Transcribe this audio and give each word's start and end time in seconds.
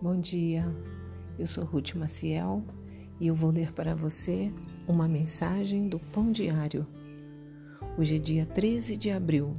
Bom 0.00 0.20
dia, 0.20 0.64
eu 1.36 1.48
sou 1.48 1.64
Ruth 1.64 1.96
Maciel 1.96 2.62
e 3.18 3.26
eu 3.26 3.34
vou 3.34 3.50
ler 3.50 3.72
para 3.72 3.96
você 3.96 4.52
uma 4.86 5.08
mensagem 5.08 5.88
do 5.88 5.98
Pão 5.98 6.30
Diário. 6.30 6.86
Hoje 7.98 8.14
é 8.14 8.18
dia 8.20 8.46
13 8.46 8.96
de 8.96 9.10
abril 9.10 9.56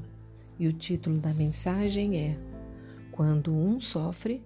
e 0.58 0.66
o 0.66 0.72
título 0.72 1.20
da 1.20 1.34
mensagem 1.34 2.18
é 2.18 2.40
Quando 3.12 3.54
um 3.54 3.82
sofre, 3.82 4.42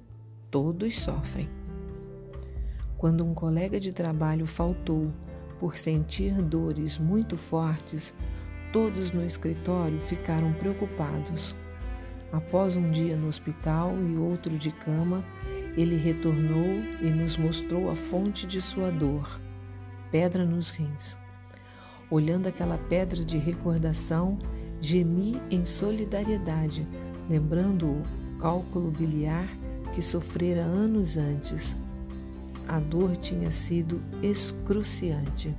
todos 0.50 0.95
sofrem. 0.95 1.47
Quando 2.97 3.23
um 3.23 3.36
colega 3.36 3.79
de 3.79 3.91
trabalho 3.91 4.47
faltou 4.47 5.14
por 5.60 5.78
sentir 5.78 6.33
dores 6.41 6.97
muito 6.97 7.37
fortes, 7.37 8.11
todos 8.71 9.11
no 9.11 9.23
escritório 9.23 10.01
ficaram 10.01 10.54
preocupados. 10.54 11.55
Após 12.32 12.75
um 12.75 12.89
dia 12.89 13.15
no 13.15 13.28
hospital 13.28 13.96
e 14.01 14.18
outro 14.18 14.57
de 14.57 14.71
cama, 14.71 15.23
ele 15.75 15.95
retornou 15.95 16.82
e 17.01 17.09
nos 17.09 17.37
mostrou 17.37 17.89
a 17.89 17.95
fonte 17.95 18.45
de 18.45 18.61
sua 18.61 18.91
dor, 18.91 19.39
pedra 20.11 20.45
nos 20.45 20.69
rins. 20.69 21.18
Olhando 22.09 22.47
aquela 22.47 22.77
pedra 22.77 23.25
de 23.25 23.37
recordação, 23.37 24.37
gemi 24.79 25.41
em 25.50 25.65
solidariedade, 25.65 26.87
lembrando 27.29 27.87
o 27.87 28.04
cálculo 28.39 28.91
biliar 28.91 29.47
que 29.93 30.01
sofrera 30.01 30.61
anos 30.61 31.17
antes. 31.17 31.75
A 32.67 32.80
dor 32.80 33.16
tinha 33.17 33.52
sido 33.52 34.02
excruciante. 34.22 35.53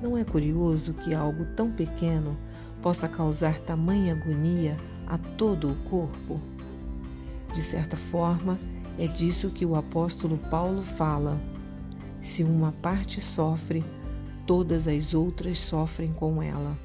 Não 0.00 0.16
é 0.16 0.24
curioso 0.24 0.92
que 0.92 1.14
algo 1.14 1.44
tão 1.56 1.70
pequeno 1.70 2.36
possa 2.82 3.08
causar 3.08 3.58
tamanha 3.60 4.14
agonia 4.14 4.76
a 5.06 5.16
todo 5.18 5.70
o 5.70 5.76
corpo? 5.88 6.40
De 7.54 7.60
certa 7.60 7.96
forma, 7.96 8.58
é 8.98 9.06
disso 9.06 9.50
que 9.50 9.66
o 9.66 9.74
apóstolo 9.74 10.38
Paulo 10.50 10.82
fala. 10.82 11.40
Se 12.20 12.42
uma 12.42 12.72
parte 12.72 13.20
sofre, 13.20 13.84
todas 14.46 14.86
as 14.86 15.14
outras 15.14 15.58
sofrem 15.58 16.12
com 16.12 16.42
ela. 16.42 16.78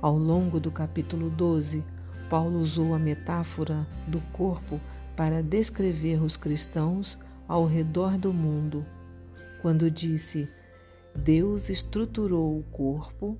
Ao 0.00 0.16
longo 0.16 0.60
do 0.60 0.70
capítulo 0.70 1.30
12, 1.30 1.82
Paulo 2.30 2.60
usou 2.60 2.94
a 2.94 2.98
metáfora 2.98 3.86
do 4.06 4.20
corpo 4.32 4.80
para 5.16 5.42
descrever 5.42 6.22
os 6.22 6.36
cristãos 6.36 7.18
ao 7.46 7.66
redor 7.66 8.16
do 8.16 8.32
mundo, 8.32 8.84
quando 9.62 9.90
disse: 9.90 10.48
Deus 11.14 11.68
estruturou 11.68 12.58
o 12.58 12.62
corpo, 12.64 13.38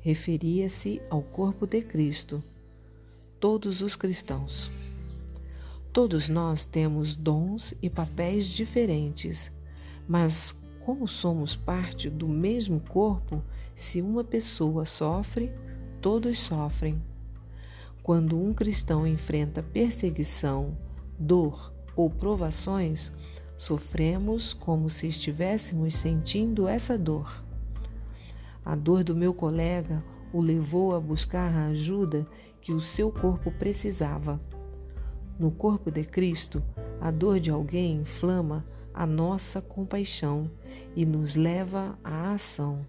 referia-se 0.00 1.00
ao 1.10 1.22
corpo 1.22 1.66
de 1.66 1.82
Cristo, 1.82 2.42
todos 3.38 3.82
os 3.82 3.96
cristãos. 3.96 4.70
Todos 5.96 6.28
nós 6.28 6.62
temos 6.62 7.16
dons 7.16 7.72
e 7.80 7.88
papéis 7.88 8.48
diferentes, 8.48 9.50
mas 10.06 10.54
como 10.84 11.08
somos 11.08 11.56
parte 11.56 12.10
do 12.10 12.28
mesmo 12.28 12.80
corpo, 12.80 13.42
se 13.74 14.02
uma 14.02 14.22
pessoa 14.22 14.84
sofre, 14.84 15.50
todos 16.02 16.38
sofrem. 16.38 17.02
Quando 18.02 18.38
um 18.38 18.52
cristão 18.52 19.06
enfrenta 19.06 19.62
perseguição, 19.62 20.76
dor 21.18 21.72
ou 21.96 22.10
provações, 22.10 23.10
sofremos 23.56 24.52
como 24.52 24.90
se 24.90 25.06
estivéssemos 25.06 25.96
sentindo 25.96 26.68
essa 26.68 26.98
dor. 26.98 27.42
A 28.62 28.76
dor 28.76 29.02
do 29.02 29.16
meu 29.16 29.32
colega 29.32 30.04
o 30.30 30.42
levou 30.42 30.94
a 30.94 31.00
buscar 31.00 31.50
a 31.54 31.68
ajuda 31.68 32.26
que 32.60 32.70
o 32.74 32.80
seu 32.82 33.10
corpo 33.10 33.50
precisava 33.50 34.38
no 35.38 35.50
corpo 35.50 35.90
de 35.90 36.04
Cristo, 36.04 36.62
a 37.00 37.10
dor 37.10 37.40
de 37.40 37.50
alguém 37.50 37.96
inflama 37.96 38.64
a 38.92 39.06
nossa 39.06 39.60
compaixão 39.60 40.50
e 40.94 41.04
nos 41.04 41.36
leva 41.36 41.98
à 42.02 42.32
ação. 42.32 42.86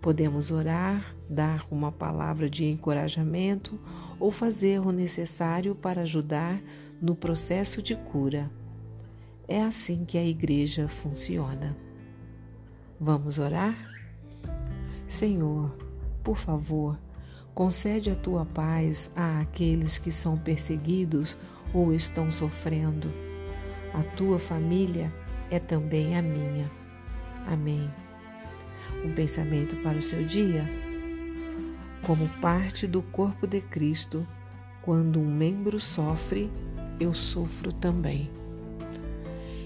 Podemos 0.00 0.50
orar, 0.50 1.14
dar 1.28 1.66
uma 1.70 1.90
palavra 1.90 2.48
de 2.48 2.64
encorajamento 2.64 3.78
ou 4.18 4.30
fazer 4.30 4.80
o 4.80 4.92
necessário 4.92 5.74
para 5.74 6.02
ajudar 6.02 6.60
no 7.00 7.14
processo 7.14 7.82
de 7.82 7.94
cura. 7.94 8.50
É 9.46 9.62
assim 9.62 10.04
que 10.04 10.18
a 10.18 10.24
igreja 10.24 10.88
funciona. 10.88 11.76
Vamos 13.00 13.38
orar? 13.38 13.76
Senhor, 15.06 15.74
por 16.22 16.36
favor, 16.36 16.98
Concede 17.58 18.08
a 18.08 18.14
tua 18.14 18.44
paz 18.44 19.10
àqueles 19.16 19.98
que 19.98 20.12
são 20.12 20.38
perseguidos 20.38 21.36
ou 21.74 21.92
estão 21.92 22.30
sofrendo. 22.30 23.12
A 23.92 24.00
tua 24.14 24.38
família 24.38 25.12
é 25.50 25.58
também 25.58 26.16
a 26.16 26.22
minha. 26.22 26.70
Amém. 27.48 27.90
Um 29.04 29.12
pensamento 29.12 29.74
para 29.82 29.98
o 29.98 30.02
seu 30.04 30.24
dia? 30.24 30.64
Como 32.06 32.28
parte 32.40 32.86
do 32.86 33.02
corpo 33.02 33.44
de 33.44 33.60
Cristo, 33.60 34.24
quando 34.80 35.18
um 35.18 35.26
membro 35.26 35.80
sofre, 35.80 36.48
eu 37.00 37.12
sofro 37.12 37.72
também. 37.72 38.30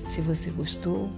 Se 0.03 0.23
você 0.23 0.51
gostou, 0.51 1.11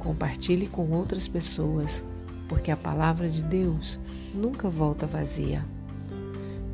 compartilhe 0.00 0.66
com 0.66 0.90
outras 0.90 1.28
pessoas, 1.28 2.04
porque 2.48 2.72
a 2.72 2.76
palavra 2.76 3.28
de 3.28 3.44
Deus 3.44 4.00
nunca 4.34 4.68
volta 4.68 5.06
vazia. 5.06 5.64